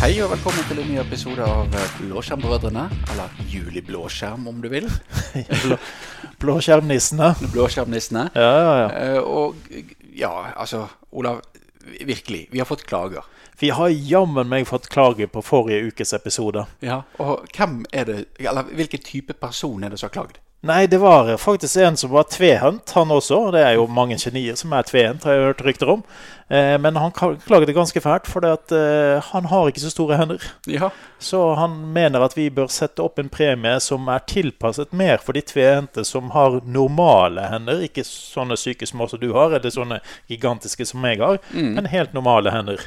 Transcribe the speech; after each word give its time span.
Hei 0.00 0.14
og 0.24 0.30
velkommen 0.32 0.64
til 0.64 0.78
en 0.80 0.88
ny 0.88 0.96
episode 1.02 1.44
av 1.44 1.74
eh, 1.76 1.96
Blåskjermbrødrene. 2.00 2.86
Eller 3.12 3.34
Juliblåskjerm, 3.52 4.46
om 4.48 4.62
du 4.64 4.68
vil. 4.72 4.86
Blå, 5.64 5.76
Blåskjermnissene. 6.40 7.34
Blåskjermnissene. 7.52 8.22
Ja, 8.34 8.48
ja, 8.64 8.72
ja. 8.80 8.86
Eh, 8.96 9.18
Og 9.20 9.60
ja, 10.16 10.32
altså, 10.56 10.86
Olav. 11.12 11.42
Virkelig. 12.06 12.46
Vi 12.52 12.60
har 12.62 12.68
fått 12.68 12.86
klager. 12.88 13.26
Vi 13.60 13.68
har 13.76 13.92
jammen 13.92 14.48
meg 14.48 14.64
fått 14.68 14.88
klager 14.92 15.28
på 15.28 15.42
forrige 15.44 15.90
ukes 15.90 16.14
episode. 16.16 16.64
Ja, 16.84 17.02
Og 17.20 17.44
hvem 17.56 17.82
er 17.92 18.06
det 18.08 18.18
Eller 18.40 18.68
hvilken 18.72 19.02
type 19.04 19.34
person 19.36 19.84
er 19.84 19.92
det 19.92 19.98
som 20.00 20.08
har 20.08 20.14
klagd? 20.16 20.40
Nei, 20.60 20.84
det 20.92 20.98
var 21.00 21.30
faktisk 21.40 21.76
en 21.80 21.96
som 21.96 22.10
var 22.12 22.26
tvehendt, 22.28 22.90
han 22.92 23.12
også. 23.14 23.38
Det 23.54 23.62
er 23.64 23.78
jo 23.78 23.86
mange 23.88 24.18
genier 24.20 24.58
som 24.60 24.74
er 24.76 24.84
tvehendt, 24.84 25.24
har 25.24 25.38
jeg 25.38 25.46
hørt 25.46 25.62
rykter 25.64 25.92
om. 25.94 26.02
Eh, 26.52 26.74
men 26.76 26.98
han 27.00 27.14
klaget 27.16 27.70
det 27.70 27.76
ganske 27.78 28.02
fælt, 28.04 28.28
for 28.28 28.44
at, 28.44 28.72
eh, 28.76 29.24
han 29.32 29.48
har 29.48 29.70
ikke 29.70 29.80
så 29.80 29.92
store 29.94 30.18
hender. 30.20 30.44
Ja. 30.68 30.90
Så 31.18 31.54
han 31.56 31.78
mener 31.94 32.20
at 32.20 32.36
vi 32.36 32.50
bør 32.52 32.68
sette 32.68 33.00
opp 33.00 33.18
en 33.18 33.32
premie 33.32 33.80
som 33.80 34.04
er 34.12 34.20
tilpasset 34.28 34.92
mer 34.92 35.24
for 35.24 35.32
de 35.32 35.40
tvehendte 35.40 36.04
som 36.04 36.28
har 36.36 36.60
normale 36.68 37.48
hender. 37.48 37.80
Ikke 37.88 38.04
sånne 38.04 38.60
syke 38.60 38.84
små 38.84 39.08
som 39.08 39.22
du 39.22 39.30
har, 39.32 39.56
eller 39.56 39.72
sånne 39.72 40.02
gigantiske 40.28 40.84
som 40.92 41.08
jeg 41.08 41.24
har, 41.24 41.40
men 41.56 41.88
helt 41.88 42.12
normale 42.12 42.52
hender. 42.52 42.84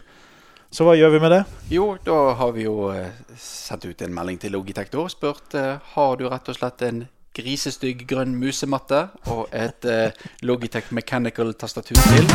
Så 0.73 0.87
hva 0.87 0.95
gjør 0.97 1.11
vi 1.13 1.19
med 1.21 1.29
det? 1.29 1.41
Jo, 1.69 1.91
da 2.01 2.19
har 2.37 2.53
vi 2.55 2.63
jo 2.65 2.87
eh, 2.89 3.11
sendt 3.37 3.85
ut 3.85 3.99
en 4.01 4.13
melding 4.13 4.39
til 4.41 4.55
Logitech 4.55 4.89
da 4.89 5.03
og 5.03 5.11
spurt 5.13 5.53
eh, 5.53 5.75
har 5.93 6.15
du 6.17 6.23
rett 6.25 6.49
og 6.49 6.57
slett 6.57 6.81
en 6.87 7.03
grisestygg 7.33 8.05
grønn 8.09 8.35
musematte 8.37 9.07
og 9.33 9.47
et 9.51 9.85
eh, 9.89 10.25
Logitech 10.45 10.91
Mechanical 10.93 11.53
tastatur 11.57 11.97
til. 11.97 12.29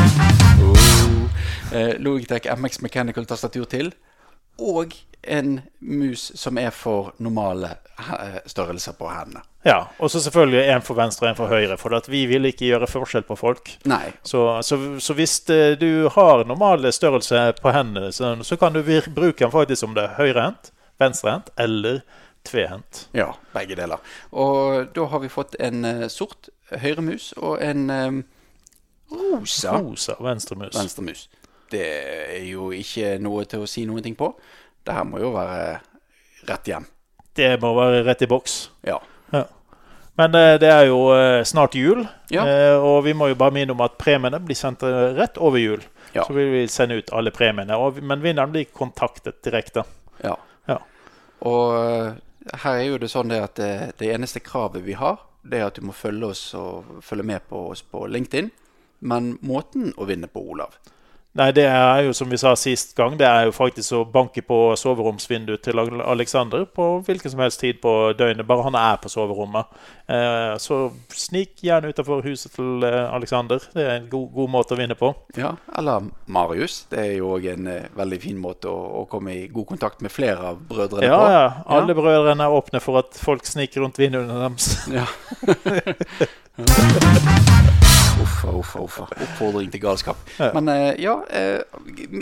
Oh. 0.63 1.29
Eh, 1.73 1.95
Logitech 2.03 2.49
MX 2.57 2.81
Mechanical 2.83 3.27
tastatur 3.27 3.65
til. 3.71 3.93
Og 4.59 4.95
en 5.23 5.61
mus 5.79 6.33
som 6.35 6.59
er 6.59 6.71
for 6.71 7.13
normale 7.19 7.77
eh, 7.99 8.41
størrelser 8.47 8.93
på 8.99 9.11
hendene. 9.11 9.45
Ja, 9.65 9.87
Og 9.99 10.11
så 10.11 10.21
selvfølgelig 10.21 10.69
en 10.71 10.83
for 10.83 10.95
venstre 10.95 11.27
og 11.27 11.31
en 11.31 11.37
for 11.37 11.51
høyre, 11.51 11.77
for 11.77 12.11
vi 12.11 12.27
vil 12.27 12.47
ikke 12.47 12.67
gjøre 12.67 12.87
forskjell 12.87 13.27
på 13.27 13.37
folk. 13.37 13.71
Nei. 13.85 14.13
Så, 14.23 14.63
så, 14.63 14.79
så 14.99 15.15
hvis 15.15 15.41
eh, 15.51 15.75
du 15.79 16.09
har 16.15 16.45
normale 16.47 16.93
størrelse 16.93 17.53
på 17.63 17.75
hendene, 17.75 18.13
så, 18.13 18.37
så 18.43 18.57
kan 18.57 18.73
du 18.73 18.83
bruke 19.15 19.45
den 19.45 19.53
faktisk 19.53 19.85
om 19.85 19.95
det 19.95 20.05
er 20.05 20.17
høyrehendt, 20.19 20.73
venstrehendt 20.99 21.51
eller 21.59 22.01
tvehendt. 22.47 23.09
Ja, 23.17 23.33
begge 23.55 23.77
deler. 23.79 23.99
Og 24.33 24.93
da 24.95 25.05
har 25.13 25.21
vi 25.25 25.29
fått 25.33 25.57
en 25.61 25.85
eh, 25.85 26.07
sort 26.13 26.49
høyremus 26.71 27.33
og 27.39 27.59
en 27.65 27.91
eh, 27.91 28.19
rosa 29.13 29.79
Rosa 29.81 30.17
venstremus. 30.21 30.75
venstremus. 30.77 31.29
Det 31.71 31.85
er 32.39 32.45
jo 32.49 32.71
ikke 32.73 33.19
noe 33.21 33.45
til 33.49 33.65
å 33.65 33.69
si 33.69 33.85
noen 33.89 34.03
ting 34.05 34.17
på. 34.17 34.31
Det 34.85 34.95
her 34.97 35.05
må 35.05 35.21
jo 35.21 35.35
være 35.35 35.81
rett 36.49 36.71
hjem. 36.71 36.87
Det 37.37 37.55
må 37.61 37.75
være 37.77 38.03
rett 38.07 38.23
i 38.25 38.29
boks. 38.31 38.57
Ja. 38.89 38.97
Ja. 39.35 39.45
Men 40.19 40.35
eh, 40.35 40.57
det 40.59 40.71
er 40.73 40.87
jo 40.89 41.03
eh, 41.15 41.43
snart 41.47 41.77
jul, 41.79 42.07
Ja. 42.33 42.43
og 42.83 43.05
vi 43.07 43.13
må 43.17 43.29
jo 43.31 43.37
bare 43.39 43.55
minne 43.55 43.73
om 43.77 43.81
at 43.85 43.99
premiene 44.01 44.41
blir 44.43 44.57
sendt 44.59 44.83
rett 45.17 45.37
over 45.39 45.61
jul. 45.61 45.85
Ja. 46.15 46.25
Så 46.25 46.33
vil 46.33 46.49
vi 46.55 46.63
sende 46.73 46.97
ut 46.99 47.13
alle 47.13 47.31
premiene, 47.31 47.77
men 48.01 48.23
vinneren 48.25 48.51
blir 48.53 48.65
kontaktet 48.73 49.43
direkte. 49.45 49.85
ja. 50.25 50.35
Ja. 50.69 50.79
Og 51.47 52.17
her 52.63 52.77
er 52.79 52.87
jo 52.87 52.99
det 53.01 53.11
sånn 53.13 53.33
det 53.33 53.41
at 53.45 53.57
det, 53.61 53.73
det 54.01 54.13
eneste 54.15 54.43
kravet 54.45 54.85
vi 54.87 54.97
har, 54.99 55.21
det 55.43 55.61
er 55.61 55.69
at 55.69 55.79
du 55.79 55.87
må 55.87 55.95
følge 55.97 56.33
oss 56.33 56.45
og 56.59 57.01
følge 57.05 57.27
med 57.27 57.47
på 57.49 57.69
oss 57.73 57.83
på 57.83 58.07
LinkedIn. 58.11 58.51
Men 59.01 59.37
måten 59.47 59.93
å 59.97 60.09
vinne 60.09 60.31
på, 60.31 60.43
Olav 60.43 60.75
Nei, 61.39 61.53
det 61.55 61.65
er 61.71 62.01
jo 62.09 62.13
som 62.19 62.27
vi 62.33 62.39
sa 62.41 62.51
sist 62.59 62.97
gang, 62.99 63.15
det 63.21 63.27
er 63.29 63.45
jo 63.47 63.53
faktisk 63.55 63.93
å 63.95 64.01
banke 64.11 64.43
på 64.43 64.57
soveromsvinduet 64.81 65.63
til 65.63 65.79
Ale- 65.79 66.03
Alexander 66.11 66.65
på 66.67 66.89
hvilken 67.07 67.31
som 67.31 67.43
helst 67.45 67.61
tid 67.63 67.79
på 67.85 67.93
døgnet, 68.19 68.47
bare 68.49 68.65
han 68.67 68.75
er 68.75 68.97
på 68.99 69.11
soverommet. 69.13 69.71
Eh, 70.11 70.57
så 70.59 70.81
snik 71.15 71.63
gjerne 71.63 71.93
utenfor 71.93 72.25
huset 72.27 72.57
til 72.57 72.83
eh, 72.89 73.05
Alexander. 73.15 73.63
Det 73.75 73.85
er 73.87 73.95
en 74.01 74.09
god, 74.11 74.27
god 74.35 74.51
måte 74.57 74.75
å 74.75 74.81
vinne 74.81 74.97
på. 74.99 75.13
Ja, 75.39 75.53
eller 75.79 76.09
Marius. 76.27 76.81
Det 76.91 77.05
er 77.05 77.15
jo 77.21 77.31
òg 77.37 77.47
en 77.55 77.71
eh, 77.71 77.87
veldig 77.95 78.21
fin 78.27 78.43
måte 78.43 78.73
å, 78.73 79.05
å 79.05 79.07
komme 79.13 79.37
i 79.37 79.47
god 79.53 79.71
kontakt 79.77 80.03
med 80.03 80.11
flere 80.15 80.53
av 80.55 80.59
brødrene 80.73 81.07
Ja, 81.07 81.21
på. 81.23 81.31
ja. 81.37 81.47
Alle 81.79 81.95
brødrene 81.99 82.49
er 82.51 82.59
åpne 82.59 82.83
for 82.83 82.99
at 83.05 83.15
folk 83.23 83.47
sniker 83.47 83.87
rundt 83.87 84.03
vinduene 84.03 84.43
deres. 84.43 84.75
Ja. 84.91 85.07
Uffa, 88.47 88.81
uffa. 88.81 89.07
Oppfordring 89.11 89.71
til 89.73 89.83
galskap. 89.83 90.21
Ja. 90.39 90.51
Men 90.55 90.69
eh, 90.73 90.93
ja, 91.03 91.17
eh, 91.31 91.63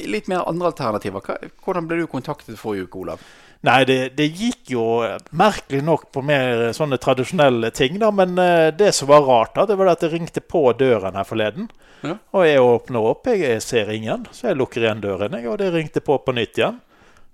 litt 0.09 0.31
mer 0.33 0.47
andre 0.49 0.73
alternativer. 0.73 1.25
Hvordan 1.65 1.89
ble 1.89 2.01
du 2.03 2.07
kontaktet 2.11 2.59
forrige 2.61 2.89
uke, 2.89 3.03
Olav? 3.05 3.25
Nei, 3.67 3.81
det, 3.89 3.99
det 4.19 4.29
gikk 4.37 4.73
jo 4.75 4.85
eh, 5.07 5.17
merkelig 5.37 5.83
nok 5.85 6.09
på 6.15 6.23
mer 6.27 6.71
sånne 6.77 7.01
tradisjonelle 7.03 7.73
ting, 7.77 7.99
da. 8.03 8.13
Men 8.15 8.37
det 8.79 8.93
som 8.97 9.11
var 9.11 9.27
rart, 9.27 9.55
da, 9.59 9.67
det 9.69 9.79
var 9.81 9.93
at 9.93 10.05
det 10.05 10.13
ringte 10.15 10.45
på 10.45 10.65
døren 10.79 11.19
her 11.19 11.29
forleden. 11.29 11.71
Ja. 12.05 12.19
Og 12.37 12.47
jeg 12.47 12.63
åpner 12.63 13.11
opp, 13.13 13.29
jeg 13.33 13.63
ser 13.65 13.91
ingen. 13.93 14.29
Så 14.33 14.51
jeg 14.51 14.61
lukker 14.61 14.85
igjen 14.85 15.03
døren, 15.05 15.37
jeg, 15.37 15.49
og 15.51 15.61
det 15.63 15.73
ringte 15.75 16.05
på 16.05 16.21
på 16.23 16.37
nytt 16.37 16.61
igjen. 16.61 16.81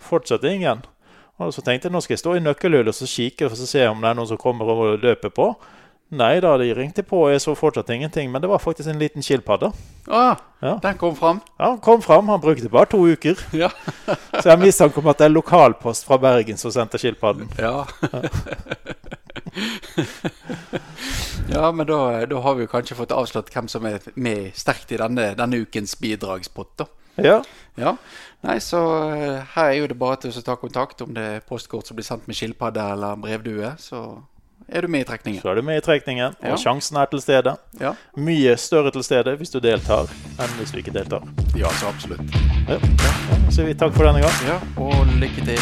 Fortsatt 0.02 0.44
ingen. 0.48 0.82
Og 1.42 1.52
så 1.54 1.62
tenkte 1.64 1.88
jeg 1.88 1.94
nå 1.94 2.02
skal 2.04 2.14
jeg 2.14 2.22
stå 2.22 2.34
i 2.36 2.42
nøkkelhullet 2.44 2.92
og 2.92 2.96
så 2.96 3.08
kikke 3.08 3.48
og 3.48 3.56
så 3.58 3.66
se 3.66 3.86
om 3.88 4.02
det 4.02 4.10
er 4.10 4.18
noen 4.18 4.28
som 4.30 4.40
kommer 4.40 4.68
og 4.68 5.02
løper 5.02 5.32
på. 5.34 5.48
Nei 6.12 6.34
da, 6.44 6.50
de 6.60 6.66
ringte 6.76 7.00
på, 7.08 7.22
og 7.24 7.30
jeg 7.32 7.40
så 7.40 7.54
fortsatt 7.56 7.88
ingenting. 7.94 8.28
Men 8.30 8.42
det 8.44 8.50
var 8.50 8.60
faktisk 8.60 8.90
en 8.92 8.98
liten 9.00 9.24
skilpadde. 9.24 9.70
Ah, 10.12 10.36
Ja. 10.62 10.76
Den 10.82 10.98
kom 11.00 11.16
fram. 11.16 11.40
Ja, 11.58 11.70
den 11.72 11.80
kom 11.82 12.02
fram, 12.04 12.28
han 12.28 12.40
brukte 12.40 12.68
bare 12.68 12.86
to 12.92 13.00
uker. 13.08 13.34
Ja. 13.62 13.70
Så 14.06 14.44
jeg 14.44 14.52
har 14.52 14.60
mistanke 14.60 15.00
om 15.00 15.08
at 15.08 15.18
det 15.18 15.24
er 15.30 15.32
lokalpost 15.34 16.04
fra 16.06 16.18
Bergen 16.22 16.60
som 16.60 16.70
sendte 16.74 17.00
skilpadden. 17.00 17.48
Ja, 17.58 17.84
ja 21.50 21.70
men 21.72 21.86
da, 21.86 22.26
da 22.26 22.40
har 22.44 22.54
vi 22.58 22.66
kanskje 22.70 22.96
fått 22.98 23.12
avslått 23.14 23.50
hvem 23.54 23.68
som 23.70 23.86
er 23.88 24.04
med 24.14 24.52
sterkt 24.58 24.92
i 24.92 25.00
denne, 25.00 25.32
denne 25.38 25.62
ukens 25.64 25.96
bidragspott. 26.00 26.74
da. 26.82 26.86
Ja. 27.20 27.38
Ja, 27.76 27.94
nei, 28.44 28.58
så 28.60 28.78
eh, 29.16 29.42
her 29.54 29.70
er 29.70 29.76
jo 29.80 29.88
det 29.90 29.96
bare 30.00 30.18
til 30.20 30.32
å 30.36 30.42
ta 30.44 30.56
kontakt 30.60 31.00
om 31.04 31.12
det 31.16 31.24
er 31.38 31.44
postkort 31.48 31.88
som 31.88 31.96
blir 31.96 32.04
sendt 32.06 32.26
med 32.28 32.36
skilpadde 32.36 32.84
eller 32.94 33.16
brevdue, 33.20 33.74
så 33.80 34.02
er 34.72 34.80
du 34.80 34.88
med 34.88 35.00
i 35.00 35.04
trekningen. 35.04 35.42
Så 35.42 35.50
er 35.50 35.54
du 35.54 35.62
med 35.62 35.76
i 35.76 35.80
trekningen, 35.84 36.34
og 36.42 36.48
Ja. 36.48 36.56
sjansen 36.56 36.96
er 36.96 37.06
til 37.06 37.20
stede. 37.20 37.56
Ja, 37.80 37.92
Mye 38.16 38.56
større 38.56 38.90
til 38.90 39.02
stede 39.02 39.36
hvis 39.36 39.50
du 39.52 39.58
deltar, 39.60 40.08
enn 40.40 40.48
hvis 40.58 40.72
du 40.72 40.78
ikke 40.78 40.92
deltar. 40.92 41.22
ja 41.56 41.68
så 41.80 41.88
absolutt. 41.88 42.20
Ja. 42.68 42.78
Så 43.50 43.56
sier 43.56 43.66
vi 43.66 43.74
takk 43.74 43.92
for 43.94 44.04
denne 44.04 44.20
gang. 44.22 44.32
Ja, 44.48 44.58
og 44.76 45.06
lykke 45.20 45.44
til. 45.44 45.58